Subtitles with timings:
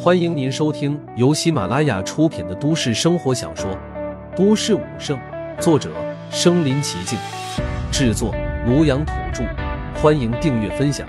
[0.00, 3.70] 欢迎您收听由喜马拉雅出品的都市生活小说
[4.36, 5.18] 《都市武圣》，
[5.60, 5.92] 作者：
[6.30, 7.18] 身临其境，
[7.92, 8.32] 制作：
[8.66, 9.44] 庐阳土著。
[10.00, 11.08] 欢迎订阅分享。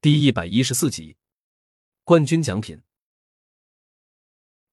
[0.00, 1.16] 第一百一十四集，
[2.04, 2.80] 冠军奖品。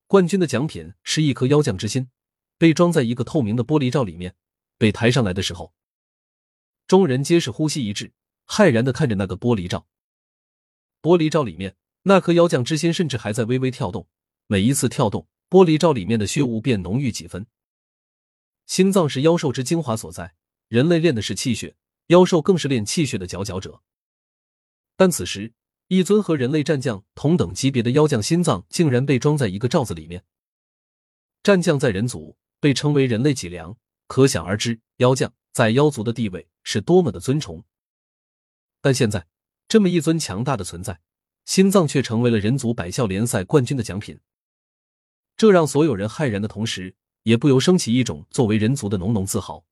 [0.05, 2.09] 冠军的奖品是一颗妖将之心，
[2.57, 4.35] 被装在一个透明的玻璃罩里面。
[4.77, 5.73] 被抬上来的时候，
[6.91, 8.11] 众人皆是呼吸一滞，
[8.45, 9.87] 骇然的看着那个玻璃罩。
[11.01, 14.09] 玻璃罩里面那颗妖将之心甚至还在微微跳动，
[14.47, 17.47] 每一次跳动，玻璃罩里面的血雾便浓郁几分。
[18.65, 20.35] 心脏是妖兽之精华所在，
[20.67, 21.77] 人类练的是气血，
[22.07, 23.81] 妖兽更是练气血的佼佼者。
[24.97, 25.53] 但此时，
[25.87, 30.25] 一尊和人类战将同等级别的妖将心脏竟然被装在一个罩子里面。
[31.41, 33.77] 战将在人族被称为人类脊梁。
[34.07, 37.63] 可想而知，妖将在妖族的地位是多么的尊崇。
[38.81, 39.27] 但现在，
[39.67, 41.01] 这么一尊强大的存在，
[41.45, 44.19] 心脏却成为了人族百校联赛冠军的奖品。
[45.37, 49.65] 这让所有人骇然的同时，也不由升起一种作为人族的浓浓自豪。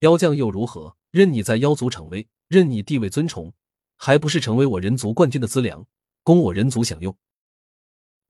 [0.00, 0.96] 妖将又如何？
[1.10, 3.54] 任你在妖族逞威，任你地位尊崇，
[3.96, 5.86] 还不是成为我人族冠军的资粮，
[6.22, 7.16] 供我人族享用？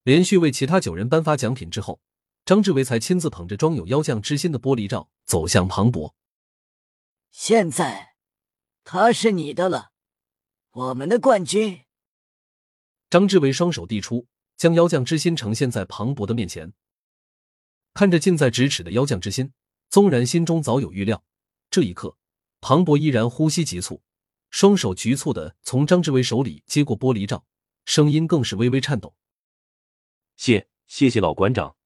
[0.04, 2.00] 连续为其他九人颁发奖品之后。
[2.44, 6.14] 张志伟才亲自捧着装有妖将之心的玻璃罩走向庞博。
[7.30, 8.14] 现在，
[8.84, 9.92] 他是你的了，
[10.70, 11.84] 我们的冠军。
[13.10, 14.26] 张志伟双手递出，
[14.56, 16.72] 将妖将之心呈现在庞博的面前。
[17.94, 19.52] 看着近在咫尺的妖将之心，
[19.88, 21.24] 纵然心中早有预料，
[21.70, 22.16] 这一刻，
[22.60, 24.02] 庞博依然呼吸急促，
[24.50, 27.44] 双手局促的从张志伟手里接过玻璃罩，
[27.84, 29.14] 声音更是微微颤抖
[30.36, 31.76] ：“谢，谢谢老馆长。”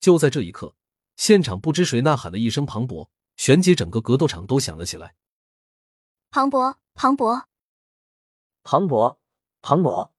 [0.00, 0.76] 就在这一刻，
[1.16, 5.14] 现场不知谁呐喊了一声“庞博”，旋即整个格斗场都响了起来。
[6.30, 7.48] 庞博，庞博，
[8.62, 9.20] 庞博，
[9.62, 10.12] 庞博！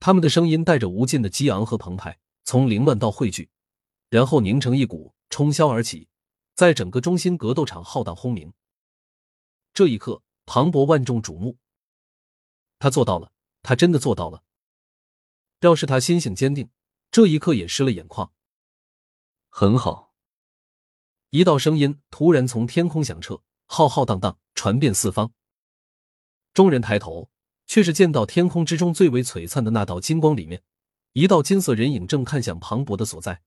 [0.00, 3.50] 他们的声音带着无尽的激昂和澎湃，从凌乱到汇聚，
[4.08, 6.08] 然后凝成一股，冲霄而起，
[6.54, 8.52] 在整个中心格斗场浩荡轰鸣。
[9.72, 11.56] 这一刻，庞博万众瞩目，
[12.78, 14.42] 他做到了，他真的做到了。
[15.60, 16.70] 要是他心性坚定，
[17.12, 18.32] 这一刻也湿了眼眶。
[19.48, 20.11] 很好。
[21.32, 25.32] 一道声音突然从天空响彻，浩浩荡荡传遍四方。
[26.52, 27.30] 众人抬头，
[27.66, 30.62] 却是见到天空之中最为璀璨的那道金光里面，
[31.14, 33.40] 一道金色人影正看向庞博的所在。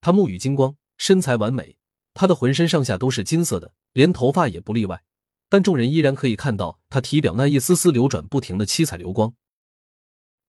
[0.00, 1.76] 他目语金光，身材完美，
[2.12, 5.04] 他的浑身上下都是金色的，连头发也不例外。
[5.48, 9.32] 但众人依然可以看到他体表那一丝丝流转不停的七彩流光。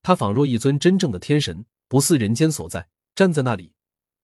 [0.02, 3.75] 他仿若一尊真正的天神，不似人间所在，站在那里。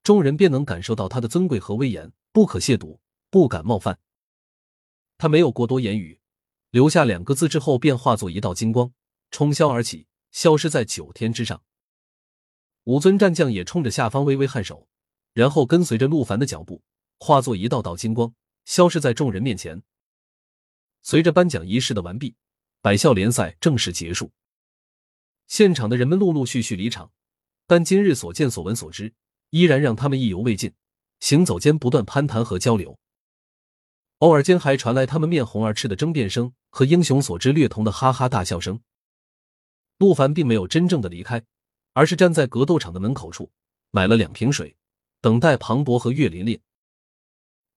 [0.03, 3.99] 众人便能感受到他的尊贵和威严，不可亵渎，不敢冒犯。
[5.17, 6.19] 他没有过多言语，
[6.71, 8.91] 留下两个字之后，便化作一道金光，
[9.29, 11.61] 冲霄而起，消失在九天之上。
[12.85, 14.87] 五尊战将也冲着下方微微颔首，
[15.33, 16.81] 然后跟随着陆凡的脚步，
[17.19, 18.33] 化作一道道金光，
[18.65, 19.83] 消失在众人面前。
[21.03, 22.35] 随着颁奖仪式的完毕，
[22.81, 24.31] 百校联赛正式结束。
[25.45, 27.11] 现场的人们陆陆续续离场，
[27.67, 29.13] 但今日所见所闻所知。
[29.51, 30.73] 依然让他们意犹未尽，
[31.19, 32.97] 行走间不断攀谈和交流，
[34.19, 38.81] 偶尔间还传来他们面红耳赤的争辩声和英雄所知略同的哈哈大笑声。
[39.97, 41.43] 陆凡并没有真正的离开，
[41.93, 43.51] 而是站在格斗场的门口处，
[43.91, 44.75] 买了两瓶水，
[45.19, 46.59] 等待庞博和岳琳琳。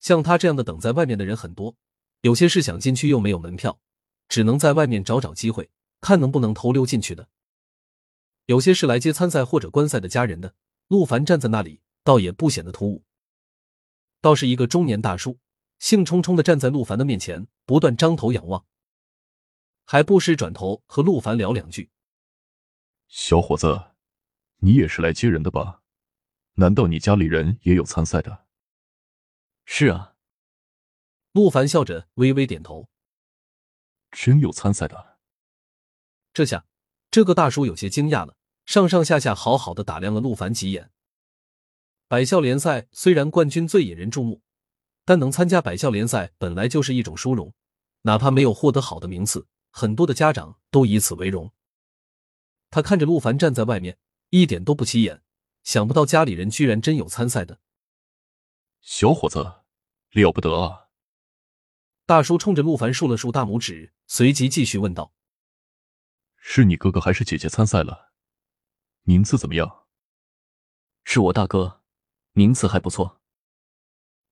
[0.00, 1.74] 像他这样的等在外面的人很多，
[2.20, 3.80] 有些是想进去又没有门票，
[4.28, 5.68] 只能在外面找找机会，
[6.00, 7.24] 看能不能偷溜进去的；
[8.46, 10.54] 有些是来接参赛或者观赛的家人的。
[10.94, 13.04] 陆凡站在那里，倒也不显得突兀。
[14.20, 15.40] 倒是一个中年大叔，
[15.80, 18.64] 兴冲冲的站在陆凡的面前，不断张头仰望，
[19.84, 21.90] 还不时转头和陆凡聊两句。
[23.08, 23.96] 小伙子，
[24.58, 25.82] 你也是来接人的吧？
[26.52, 28.46] 难道你家里人也有参赛的？
[29.64, 30.14] 是啊。
[31.32, 32.88] 陆凡笑着微微点头。
[34.12, 35.18] 真有参赛的？
[36.32, 36.64] 这下，
[37.10, 38.36] 这个大叔有些惊讶了。
[38.74, 40.90] 上上下下好好的打量了陆凡几眼。
[42.08, 44.42] 百校联赛虽然冠军最引人注目，
[45.04, 47.54] 但能参加百校联赛本来就是一种殊荣，
[48.02, 51.52] 哪怕没有获得好的名次，很多的家长都以此为荣。
[52.68, 53.96] 他看着陆凡站在外面，
[54.30, 55.22] 一点都不起眼，
[55.62, 57.60] 想不到家里人居然真有参赛的。
[58.80, 59.38] 小伙子，
[60.10, 60.88] 了不得啊！
[62.06, 65.12] 大叔冲着陆凡竖了竖大拇指，随即继续问道
[66.36, 68.10] ：“是你哥哥还是姐姐参赛了？”
[69.06, 69.84] 名次怎么样？
[71.04, 71.82] 是我大哥，
[72.32, 73.20] 名次还不错。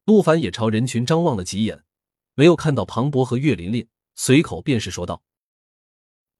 [0.04, 1.84] 陆凡也朝人群张望了几眼，
[2.32, 5.22] 没有看到庞博和岳琳琳，随口便是说道：“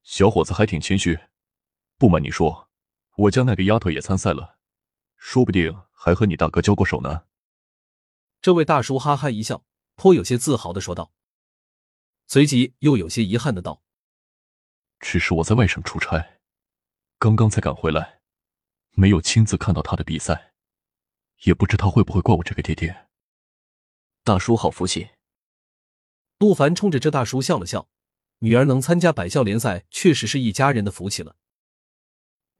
[0.01, 1.19] 小伙子还挺谦虚，
[1.99, 2.71] 不瞒你说，
[3.17, 4.57] 我家那个丫头也参赛了，
[5.15, 7.25] 说不定还和你大哥交过手呢。”
[8.41, 9.63] 这位大叔哈哈一笑，
[9.93, 11.13] 颇有些自豪的说道，
[12.25, 13.83] 随即又有些遗憾的道
[14.99, 16.39] ：“只是我在外省出差，
[17.19, 18.22] 刚刚才赶回来，
[18.93, 20.53] 没有亲自看到他的比赛，
[21.43, 23.07] 也不知他会不会怪我这个爹爹。”
[24.23, 25.09] 大叔好福气。
[26.39, 27.87] 陆凡冲着这大叔笑了笑，
[28.39, 31.35] 女儿能参加百校联赛，确实是一家人的福气了。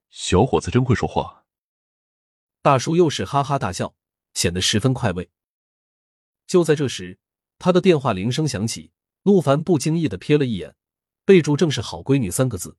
[0.10, 1.46] 小伙子真会说话。
[2.62, 3.96] 大叔又是哈哈大笑，
[4.34, 5.32] 显得十分快慰。
[6.48, 7.20] 就在这时，
[7.60, 8.92] 他的电话铃声响起，
[9.24, 10.76] 陆凡不经意的瞥了一眼，
[11.26, 12.78] 备注正是“好闺女”三个字。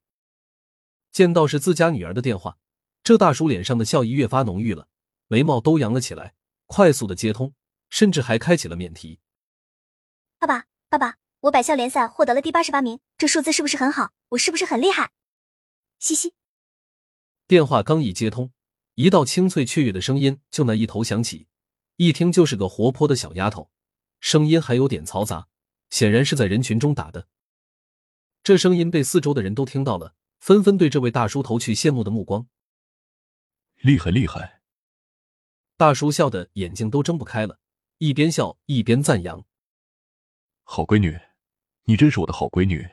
[1.13, 2.59] 见到是自家女儿的电话，
[3.05, 4.89] 这大叔脸上的笑意越发浓郁了，
[5.29, 6.33] 眉毛都扬了起来，
[6.65, 7.53] 快速的接通，
[7.91, 9.21] 甚至还开启了免提。
[10.39, 14.15] 爸爸，爸爸，我百校联赛获得了第八十八名，这数字是不是很好？
[14.31, 15.11] 我是不是很厉害？
[15.99, 16.33] 嘻嘻。
[17.47, 18.53] 电话刚一接通，
[18.95, 21.47] 一道清脆雀跃的声音就那一头响起。
[21.97, 23.71] 一听就是个活泼的小丫头，
[24.19, 25.49] 声音还有点嘈杂，
[25.91, 27.29] 显然是在人群中打的。
[28.43, 32.47] 这声音被四周的人都听到了，纷纷对这位大叔投去羡慕的目光。
[33.85, 34.63] 厉害厉害！
[35.77, 37.59] 大叔笑的眼睛都睁不开了，
[37.99, 39.45] 一边笑一边赞扬
[40.65, 41.21] ：“好闺女，
[41.83, 42.89] 你真是我的好闺女，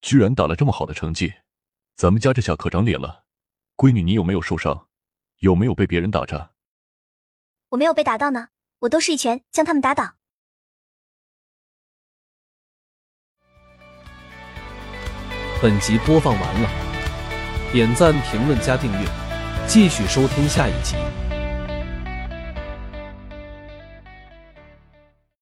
[0.00, 1.34] 居然打了这么好的成绩，
[1.94, 3.26] 咱们家这下可长脸了。
[3.76, 4.88] 闺女，你有没有受伤？
[5.40, 6.54] 有没有被别人打着？”
[7.68, 8.48] 我没有被打到呢，
[8.78, 10.14] 我都是一拳将他们打倒。
[15.60, 16.70] 本集播放完了，
[17.74, 19.06] 点赞、评论、加订阅，
[19.72, 20.96] 继续收听下一集。